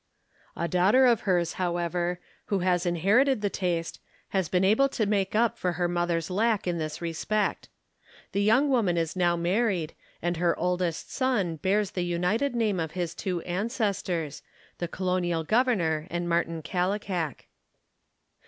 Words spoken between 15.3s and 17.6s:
governor and Martin Kallikak.